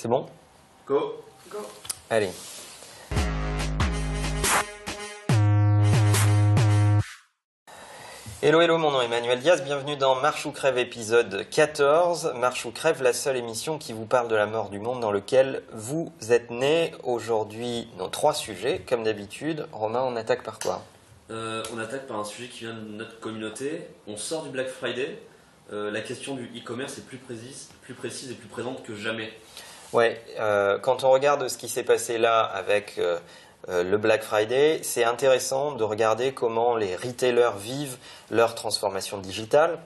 [0.00, 0.26] C'est bon?
[0.86, 1.58] Go Go.
[2.08, 2.30] Allez.
[8.40, 12.34] Hello, hello, mon nom est Emmanuel Diaz, bienvenue dans Marche ou Crève épisode 14.
[12.36, 15.10] Marche ou Crève, la seule émission qui vous parle de la mort du monde dans
[15.10, 16.92] lequel vous êtes né.
[17.02, 19.66] Aujourd'hui, nos trois sujets, comme d'habitude.
[19.72, 20.84] Romain, on attaque par quoi?
[21.32, 23.88] Euh, On attaque par un sujet qui vient de notre communauté.
[24.06, 25.18] On sort du Black Friday.
[25.72, 29.32] Euh, la question du e-commerce est plus précise, plus précise et plus présente que jamais.
[29.94, 33.18] Ouais, euh, quand on regarde ce qui s'est passé là avec euh,
[33.70, 37.96] euh, le Black Friday, c'est intéressant de regarder comment les retailers vivent
[38.30, 39.78] leur transformation digitale.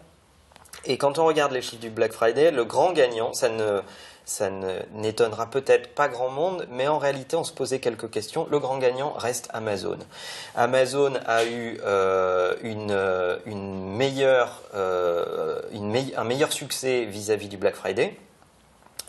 [0.86, 3.80] Et quand on regarde les chiffres du Black Friday, le grand gagnant, ça ne
[4.24, 8.46] ça ne- n'étonnera peut-être pas grand monde, mais en réalité, on se posait quelques questions.
[8.50, 9.98] Le grand gagnant reste Amazon.
[10.54, 11.80] Amazon a eu
[12.62, 12.96] une,
[13.46, 14.60] une meilleure,
[15.72, 18.16] une un meilleur succès vis-à-vis du Black Friday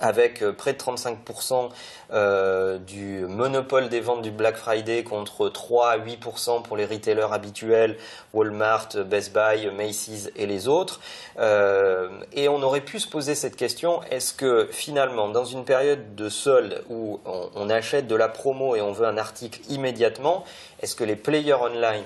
[0.04, 1.70] avec euh, près de 35%
[2.12, 7.32] euh, du monopole des ventes du Black Friday contre 3 à 8% pour les retailers
[7.32, 7.98] habituels,
[8.34, 11.00] Walmart, Best Buy, Macy's et les autres.
[11.40, 16.16] Euh, et on aurait pu se poser cette question, est-ce que finalement, dans une période
[16.16, 20.44] de solde où on, on achète de la promo et on veut un article immédiatement,
[20.82, 22.04] est-ce que les players online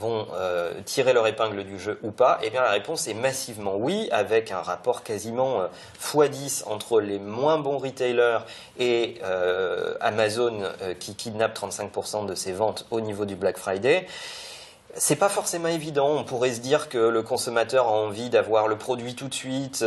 [0.00, 3.76] vont euh, tirer leur épingle du jeu ou pas Eh bien la réponse est massivement
[3.76, 5.66] oui, avec un rapport quasiment euh,
[6.02, 8.40] x10 entre les moins bons retailers
[8.78, 10.62] et euh, Amazon
[10.98, 14.06] qui kidnappe 35% de ses ventes au niveau du Black Friday.
[14.96, 16.08] C'est pas forcément évident.
[16.08, 19.84] On pourrait se dire que le consommateur a envie d'avoir le produit tout de suite,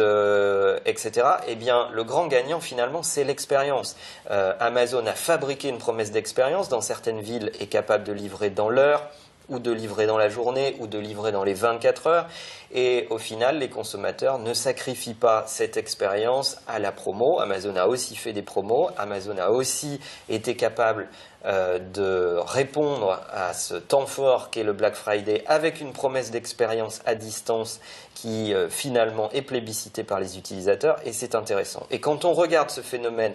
[0.86, 1.28] etc.
[1.48, 3.98] Eh bien, le grand gagnant finalement, c'est l'expérience.
[4.30, 6.70] Amazon a fabriqué une promesse d'expérience.
[6.70, 9.10] Dans certaines villes, est capable de livrer dans l'heure
[9.50, 12.28] ou de livrer dans la journée, ou de livrer dans les 24 heures.
[12.74, 17.40] Et au final, les consommateurs ne sacrifient pas cette expérience à la promo.
[17.40, 18.90] Amazon a aussi fait des promos.
[18.98, 21.08] Amazon a aussi été capable
[21.46, 27.02] euh, de répondre à ce temps fort qu'est le Black Friday avec une promesse d'expérience
[27.06, 27.82] à distance
[28.24, 31.86] qui euh, finalement est plébiscitée par les utilisateurs et c'est intéressant.
[31.92, 33.34] Et quand on regarde ce phénomène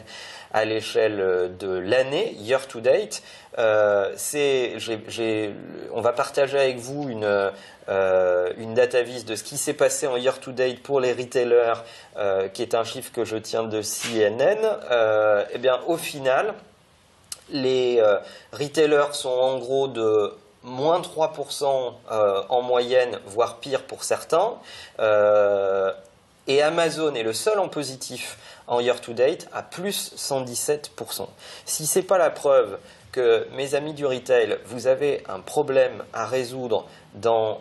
[0.52, 3.22] à l'échelle euh, de l'année, year to date,
[3.58, 4.14] on
[6.00, 7.50] va partager avec vous une,
[7.88, 11.12] euh, une data vis de ce qui s'est passé en year to date pour les
[11.12, 11.82] retailers,
[12.54, 14.58] qui est un chiffre que je tiens de CNN.
[15.52, 16.54] Eh bien, au final,
[17.50, 18.18] les euh,
[18.52, 24.54] retailers sont en gros de moins 3% euh, en moyenne, voire pire pour certains.
[25.00, 25.92] Euh,
[26.46, 31.26] et Amazon est le seul en positif en year to date à plus 117%.
[31.64, 32.78] Si c'est pas la preuve
[33.12, 37.60] que mes amis du retail, vous avez un problème à résoudre dans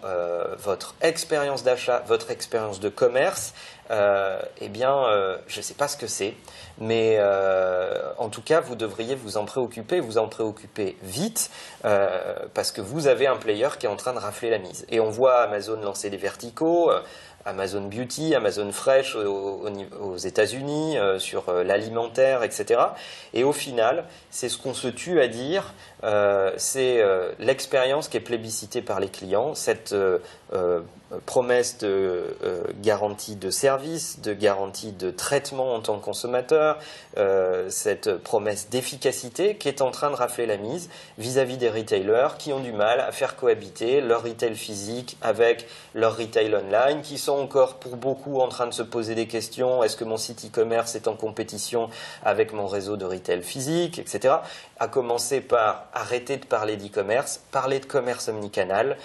[0.57, 3.53] votre expérience d'achat, votre expérience de commerce,
[3.91, 6.33] euh, eh bien, euh, je ne sais pas ce que c'est,
[6.79, 11.49] mais euh, en tout cas, vous devriez vous en préoccuper, vous en préoccuper vite,
[11.81, 14.85] parce que vous avez un player qui est en train de rafler la mise.
[14.89, 16.91] Et on voit Amazon lancer des verticaux.
[17.45, 19.21] Amazon Beauty, Amazon Fresh au-
[19.65, 22.81] au- aux États-Unis, sur l'alimentaire, etc.
[23.33, 25.73] Et au final, c'est ce qu'on se tue à dire,
[26.57, 27.01] c'est
[27.39, 29.95] l'expérience qui est plébiscitée par les clients, cette
[31.11, 36.05] euh, euh, promesse de euh, garantie de service, de garantie de traitement en tant que
[36.05, 36.77] consommateur,
[37.17, 42.37] euh, cette promesse d'efficacité qui est en train de rafler la mise vis-à-vis des retailers
[42.37, 47.17] qui ont du mal à faire cohabiter leur retail physique avec leur retail online, qui
[47.17, 50.45] sont encore pour beaucoup en train de se poser des questions, est-ce que mon site
[50.45, 51.89] e-commerce est en compétition
[52.23, 54.35] avec mon réseau de retail physique, etc.
[54.79, 58.97] À commencer par arrêter de parler d'e-commerce, parler de commerce omnicanal,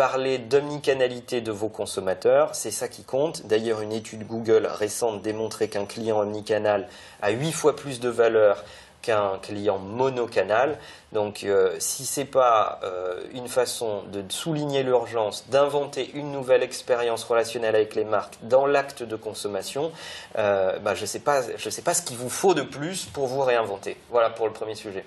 [0.00, 3.46] parler d'omnicanalité de vos consommateurs, c'est ça qui compte.
[3.46, 6.88] D'ailleurs, une étude Google récente démontrait qu'un client omnicanal
[7.20, 8.64] a 8 fois plus de valeur
[9.02, 10.78] qu'un client monocanal.
[11.12, 17.22] Donc, euh, si c'est pas euh, une façon de souligner l'urgence, d'inventer une nouvelle expérience
[17.24, 19.92] relationnelle avec les marques dans l'acte de consommation,
[20.38, 23.26] euh, bah, je sais pas, je sais pas ce qu'il vous faut de plus pour
[23.26, 23.98] vous réinventer.
[24.08, 25.04] Voilà pour le premier sujet.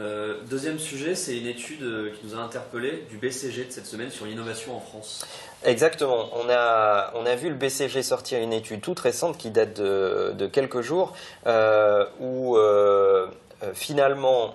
[0.00, 3.86] Euh, deuxième sujet, c'est une étude euh, qui nous a interpellé du BCG de cette
[3.86, 5.26] semaine sur l'innovation en France.
[5.62, 6.30] Exactement.
[6.32, 10.32] On a, on a vu le BCG sortir une étude toute récente qui date de,
[10.34, 11.14] de quelques jours
[11.46, 12.56] euh, où
[13.74, 14.54] finalement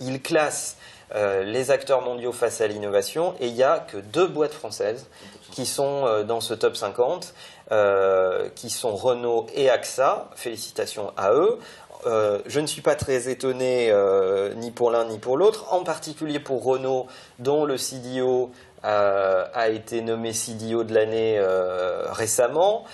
[0.00, 0.76] il classe
[1.14, 5.06] les acteurs mondiaux face à l'innovation et il n'y a que deux boîtes françaises
[5.52, 7.32] qui sont dans ce top 50,
[7.72, 10.28] euh, qui sont Renault et AXA.
[10.34, 11.58] Félicitations à eux.
[12.06, 15.84] Euh, je ne suis pas très étonné euh, ni pour l'un ni pour l'autre, en
[15.84, 17.06] particulier pour Renault,
[17.38, 18.50] dont le CDO
[18.84, 21.40] euh, a été nommé CDO de l'année
[22.10, 22.84] récemment.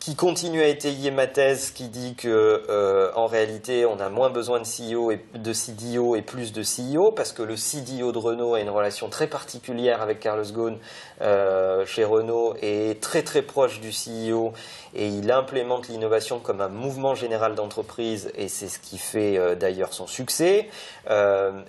[0.00, 4.30] Qui continue à étayer ma thèse qui dit que euh, en réalité on a moins
[4.30, 8.18] besoin de CEO et de CDO et plus de CEO parce que le CDO de
[8.18, 10.78] Renault a une relation très particulière avec Carlos Ghosn
[11.22, 14.52] euh, chez Renault et est très très proche du CEO
[14.94, 19.54] et il implémente l'innovation comme un mouvement général d'entreprise et c'est ce qui fait euh,
[19.54, 20.68] d'ailleurs son succès.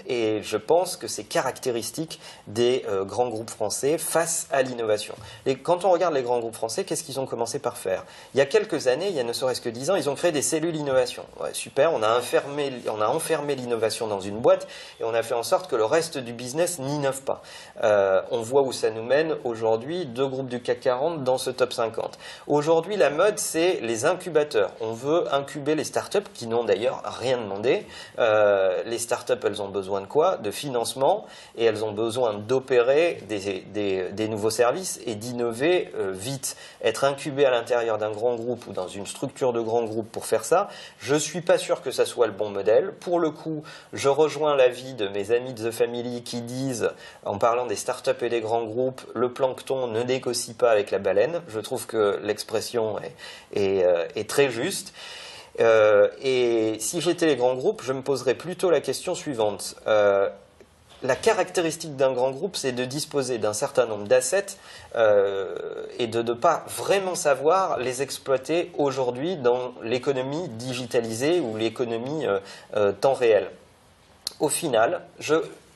[0.07, 5.13] Et je pense que c'est caractéristique des grands groupes français face à l'innovation.
[5.45, 8.03] Et quand on regarde les grands groupes français, qu'est-ce qu'ils ont commencé par faire?
[8.33, 10.15] Il y a quelques années, il y a ne serait-ce que dix ans, ils ont
[10.15, 11.25] créé des cellules innovation.
[11.53, 12.21] super, on a,
[12.89, 14.67] on a enfermé l'innovation dans une boîte
[14.99, 17.41] et on a fait en sorte que le reste du business n'innove pas.
[17.83, 21.49] Euh, on voit où ça nous mène aujourd'hui, deux groupes du CAC 40 dans ce
[21.49, 22.17] top 50.
[22.47, 24.71] Aujourd'hui, la mode, c'est les incubateurs.
[24.81, 27.85] On veut incuber les startups qui n'ont d'ailleurs rien demandé.
[28.19, 30.37] Euh, les startups, elles ont besoin de quoi?
[30.37, 31.25] De financement
[31.55, 36.55] et elles ont besoin d'opérer des, nouveaux services et d'innover euh, vite.
[36.83, 40.25] Être incubé à l'intérieur d'un grand groupe ou dans une structure de grand groupe pour
[40.25, 40.69] faire ça,
[40.99, 42.93] je ne suis pas sûr que ça soit le bon modèle.
[42.99, 43.63] Pour le coup,
[43.93, 46.91] je rejoins l'avis de mes amis de The Family qui disent,
[47.25, 50.99] en parlant des startups et des grands groupes, le plancton ne négocie pas avec la
[50.99, 51.41] baleine.
[51.47, 52.97] Je trouve que l'expression
[53.53, 54.93] est, euh, très juste.
[55.59, 59.75] Euh, et si j'étais les grands groupes, je me poserais plutôt la question suivante.
[59.87, 60.29] Euh,
[61.03, 64.57] la caractéristique d'un grand groupe, c'est de disposer d'un certain nombre d'assets
[64.95, 65.55] euh,
[65.99, 72.39] et de ne pas vraiment savoir les exploiter aujourd'hui dans l'économie digitalisée ou l'économie euh,
[72.75, 73.51] euh, temps réel.
[74.39, 75.01] Au final,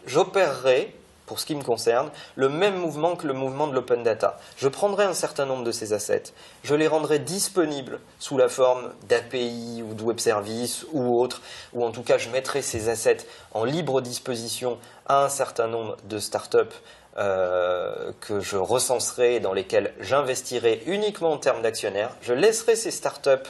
[0.05, 0.93] j'opérerai
[1.31, 4.37] pour ce qui me concerne, le même mouvement que le mouvement de l'open data.
[4.57, 8.91] Je prendrai un certain nombre de ces assets, je les rendrai disponibles sous la forme
[9.07, 11.41] d'API ou de web service ou autre,
[11.71, 15.95] ou en tout cas je mettrai ces assets en libre disposition à un certain nombre
[16.03, 16.75] de startups
[17.17, 22.09] euh, que je recenserai, dans lesquelles j'investirai uniquement en termes d'actionnaires.
[22.21, 23.49] Je laisserai ces startups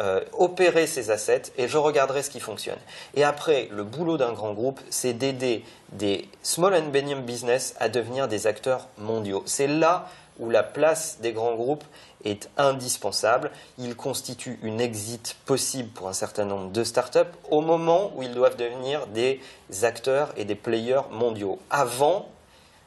[0.00, 2.78] euh, opérer ces assets et je regarderai ce qui fonctionne.
[3.14, 7.88] Et après, le boulot d'un grand groupe, c'est d'aider des small and medium business à
[7.88, 9.42] devenir des acteurs mondiaux.
[9.46, 10.08] C'est là
[10.38, 11.84] où la place des grands groupes
[12.24, 13.50] est indispensable.
[13.78, 17.18] Ils constituent une exit possible pour un certain nombre de startups
[17.50, 19.40] au moment où ils doivent devenir des
[19.82, 21.58] acteurs et des players mondiaux.
[21.70, 22.28] Avant,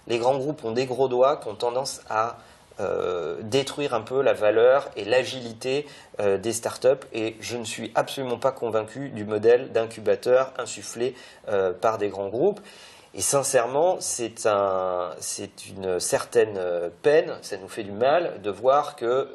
[0.07, 2.37] les grands groupes ont des gros doigts qui ont tendance à
[2.79, 5.85] euh, détruire un peu la valeur et l'agilité
[6.19, 11.13] euh, des startups et je ne suis absolument pas convaincu du modèle d'incubateur insufflé
[11.49, 12.61] euh, par des grands groupes.
[13.13, 14.45] Et sincèrement, c'est
[15.67, 16.57] une certaine
[17.01, 19.27] peine, ça nous fait du mal de voir que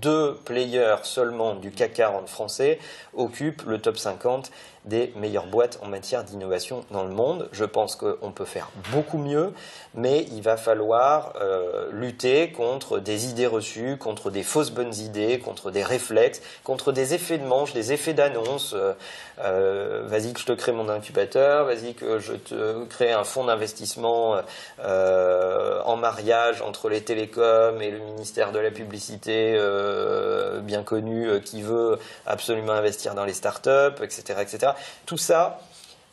[0.00, 2.78] deux players seulement du CAC 40 français
[3.14, 4.52] occupent le top 50
[4.86, 7.48] des meilleures boîtes en matière d'innovation dans le monde.
[7.52, 9.52] Je pense qu'on peut faire beaucoup mieux,
[9.94, 15.38] mais il va falloir euh, lutter contre des idées reçues, contre des fausses bonnes idées,
[15.38, 18.74] contre des réflexes, contre des effets de manche, des effets d'annonce.
[18.74, 18.92] Euh,
[19.40, 23.44] euh, vas-y que je te crée mon incubateur, vas-y que je te crée un fonds
[23.44, 24.40] d'investissement
[24.78, 29.58] en mariage entre les télécoms et le ministère de la publicité
[30.62, 34.72] bien connu qui veut absolument investir dans les startups, etc., etc.
[35.06, 35.60] Tout ça,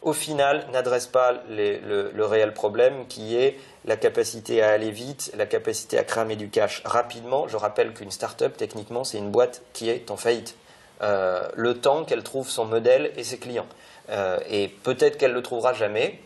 [0.04, 5.46] au final, n'adresse pas le, réel problème qui est la capacité à aller vite, la
[5.46, 7.48] capacité à cramer du cash rapidement.
[7.48, 10.56] Je rappelle qu'une start-up, techniquement, c'est une boîte qui est en faillite.
[11.02, 13.66] Euh, le temps qu'elle trouve son modèle et ses clients.
[14.10, 16.20] Euh, et peut-être qu'elle ne le trouvera jamais,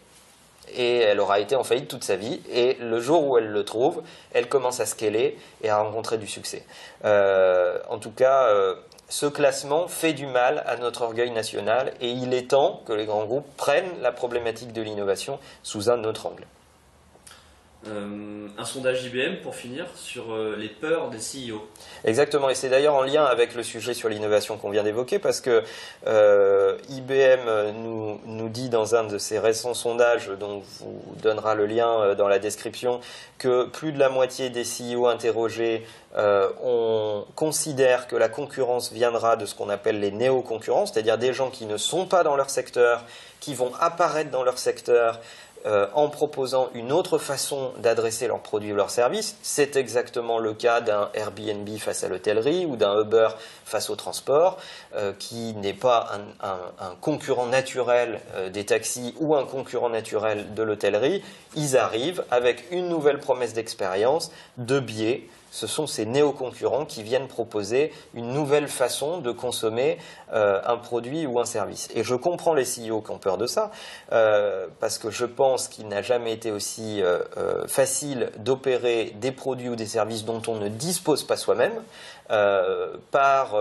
[0.74, 2.42] et elle aura été en faillite toute sa vie.
[2.52, 4.02] Et le jour où elle le trouve,
[4.34, 6.64] elle commence à scaler et à rencontrer du succès.
[7.06, 8.48] Euh, en tout cas,
[9.10, 13.06] ce classement fait du mal à notre orgueil national et il est temps que les
[13.06, 16.46] grands groupes prennent la problématique de l'innovation sous un autre angle.
[17.86, 21.62] Euh, un sondage IBM pour finir sur euh, les peurs des CEO.
[22.04, 25.42] Exactement, et c'est d'ailleurs en lien avec le sujet sur l'innovation qu'on vient d'évoquer, parce
[25.42, 25.64] que
[26.08, 31.68] euh, IBM nous, nous, dit dans un de ses récents sondages, dont vous donnera le
[31.68, 33.00] lien dans la description,
[33.38, 35.86] que plus de la moitié des CEO interrogés
[36.64, 41.52] on considère que la concurrence viendra de ce qu'on appelle les néo-concurrents, c'est-à-dire des gens
[41.52, 43.06] qui ne sont pas dans leur secteur,
[43.40, 45.20] qui vont apparaître dans leur secteur
[45.66, 49.36] euh, en proposant une autre façon d'adresser leurs produits ou leurs services.
[49.42, 53.30] C'est exactement le cas d'un Airbnb face à l'hôtellerie ou d'un Uber
[53.66, 54.58] face au transport,
[54.96, 56.12] euh, qui n'est pas
[56.42, 61.24] un, concurrent naturel euh, des taxis ou un concurrent naturel de l'hôtellerie.
[61.56, 67.28] Ils arrivent avec une nouvelle promesse d'expérience, de biais, ce sont ces néo-concurrents qui viennent
[67.28, 69.98] proposer une nouvelle façon de consommer
[70.34, 71.90] euh, un produit ou un service.
[71.96, 73.72] Et je comprends les CEO qui ont peur de ça,
[74.12, 77.20] euh, parce que je pense qu'il n'a jamais été aussi euh,
[77.68, 81.82] facile d'opérer des produits ou des services dont on ne dispose pas soi-même,
[83.12, 83.56] par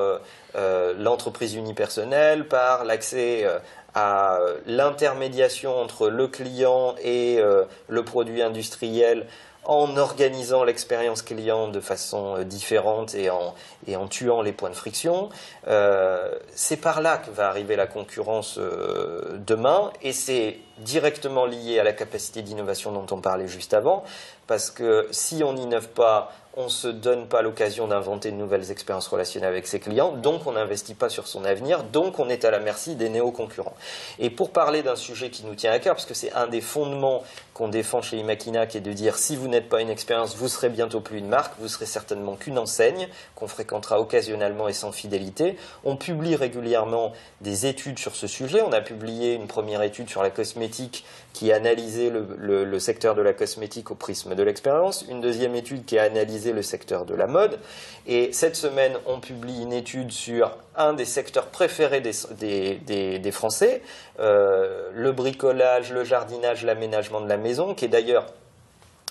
[0.98, 3.46] l'entreprise unipersonnelle, par l'accès
[3.94, 7.40] à l'intermédiation entre le client et
[7.88, 9.28] le produit industriel
[9.66, 13.54] en organisant l'expérience client de façon euh, différente et en,
[13.86, 15.28] et en tuant les points de friction.
[15.66, 21.80] Euh, c'est par là que va arriver la concurrence euh, demain et c'est directement lié
[21.80, 24.04] à la capacité d'innovation dont on parlait juste avant,
[24.46, 28.70] parce que si on n'innove pas, on ne se donne pas l'occasion d'inventer de nouvelles
[28.70, 32.46] expériences relationnelles avec ses clients, donc on n'investit pas sur son avenir, donc on est
[32.46, 33.76] à la merci des néo-concurrents.
[34.18, 36.62] Et pour parler d'un sujet qui nous tient à cœur, parce que c'est un des
[36.62, 37.22] fondements
[37.52, 40.48] qu'on défend chez Imakina, qui est de dire si vous n'êtes pas une expérience, vous
[40.48, 44.92] serez bientôt plus une marque, vous serez certainement qu'une enseigne qu'on fréquentera occasionnellement et sans
[44.92, 45.56] fidélité.
[45.84, 48.62] On publie régulièrement des études sur ce sujet.
[48.62, 53.14] On a publié une première étude sur la cosmétique qui a analysé le, le secteur
[53.14, 57.04] de la cosmétique au prisme de l'expérience, une deuxième étude qui a analysé le secteur
[57.04, 57.58] de la mode.
[58.06, 63.82] Et cette semaine, on publie une étude sur un des secteurs préférés des, Français,
[64.20, 68.26] euh, le bricolage, le jardinage, l'aménagement de la maison, qui est d'ailleurs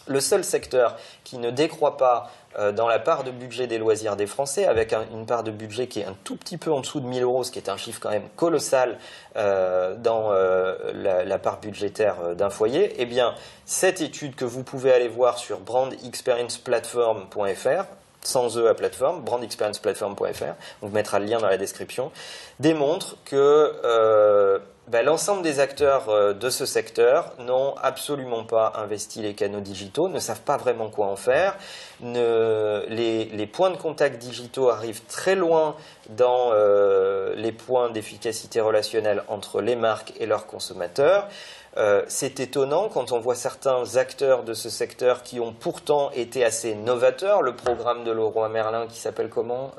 [0.07, 4.15] le seul secteur qui ne décroît pas euh, dans la part de budget des loisirs
[4.15, 6.99] des Français, avec une part de budget qui est un tout petit peu en dessous
[6.99, 8.97] de 1000 euros, ce qui est un chiffre quand même colossal
[9.35, 13.35] euh, dans la, la, part budgétaire d'un foyer, eh bien,
[13.65, 17.85] cette étude que vous pouvez aller voir sur brandexperienceplatform.fr,
[18.27, 22.11] sans E à plateforme, brandexperienceplatform.fr, on vous mettra le lien dans la description,
[22.59, 29.21] démontre que euh, ben, l'ensemble des acteurs euh, de ce secteur n'ont absolument pas investi
[29.21, 31.57] les canaux digitaux, ne savent pas vraiment quoi en faire.
[32.01, 35.75] les, points de contact digitaux arrivent très loin
[36.09, 41.29] dans euh, les points d'efficacité relationnelle entre les marques et leurs consommateurs.
[41.77, 46.45] Euh, c'est étonnant quand on voit certains acteurs de ce secteur qui ont pourtant été
[46.45, 47.41] assez novateurs.
[47.41, 49.71] Le programme de Leroy Merlin qui s'appelle comment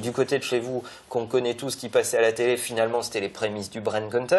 [0.00, 3.20] Du côté de chez vous, qu'on connaît tous, qui passait à la télé, finalement c'était
[3.20, 4.36] les prémices du brand content.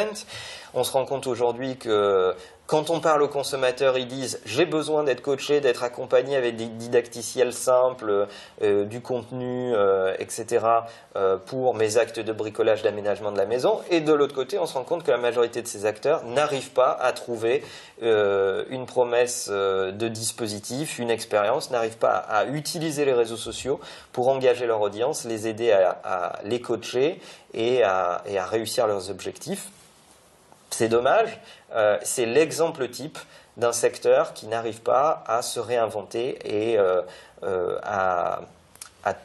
[0.74, 2.36] On se rend compte aujourd'hui que
[2.67, 6.65] quand on parle aux consommateurs, ils disent j'ai besoin d'être coaché, d'être accompagné avec des
[6.65, 8.27] didacticiels simples,
[8.62, 10.65] euh, du contenu, euh, etc.
[11.15, 13.79] Euh, pour mes actes de bricolage, d'aménagement de la maison.
[13.89, 16.71] Et de l'autre côté, on se rend compte que la majorité de ces acteurs n'arrivent
[16.71, 17.63] pas à trouver
[18.00, 23.79] une promesse de dispositif, une expérience, n'arrivent pas à, utiliser les réseaux sociaux
[24.12, 27.19] pour engager leur audience, les aider à, les coacher
[27.55, 29.71] et à réussir leurs objectifs.
[30.77, 31.39] C'est dommage,
[31.74, 33.17] euh, c'est l'exemple type
[33.57, 37.01] d'un secteur qui n'arrive pas à se réinventer et euh,
[37.41, 38.41] euh, à,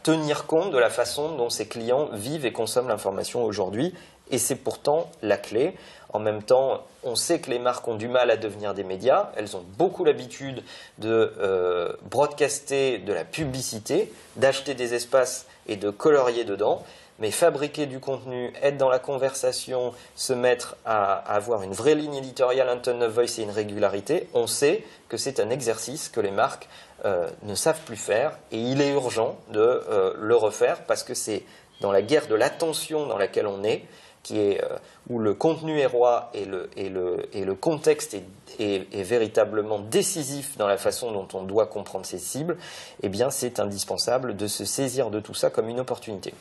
[0.02, 3.94] tenir compte de la façon dont ses clients vivent et consomment l'information aujourd'hui.
[4.30, 5.76] Et c'est pourtant la clé.
[6.14, 9.30] En même temps, on sait que les marques ont du mal à devenir des médias.
[9.37, 10.62] Elles ont beaucoup l'habitude
[10.97, 16.82] de broadcaster de la publicité, d'acheter des espaces et de colorier dedans
[17.19, 22.14] mais fabriquer du contenu, être dans la conversation, se mettre à, avoir une vraie ligne
[22.14, 26.21] éditoriale, un tone of voice et une régularité, on sait que c'est un exercice que
[26.21, 26.69] les marques
[27.04, 31.14] euh, ne savent plus faire et il est urgent de euh, le refaire parce que
[31.14, 31.42] c'est
[31.81, 33.85] dans la guerre de l'attention dans laquelle on est,
[34.31, 34.78] euh,
[35.11, 38.16] où le contenu est roi et le, contexte
[38.59, 42.57] est, véritablement décisif dans la façon dont on doit comprendre ses cibles,
[43.02, 46.33] eh c'est indispensable de se saisir de tout ça comme une opportunité.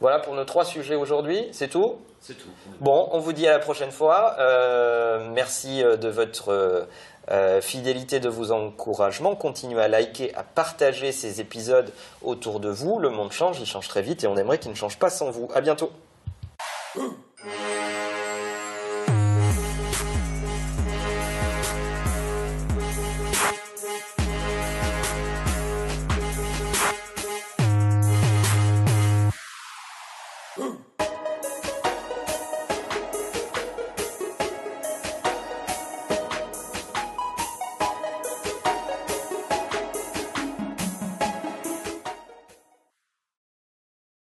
[0.00, 1.46] Voilà pour nos trois sujets aujourd'hui.
[1.52, 2.48] C'est tout C'est tout.
[2.80, 4.36] Bon, on vous dit à la prochaine fois.
[4.38, 6.86] Euh, merci euh, de votre
[7.30, 9.36] euh, fidélité, de vos encouragements.
[9.36, 11.92] Continuez à liker, à partager ces épisodes
[12.22, 12.98] autour de vous.
[12.98, 15.30] Le monde change, il change très vite et on aimerait qu'il ne change pas sans
[15.30, 15.48] vous.
[15.54, 15.92] À bientôt.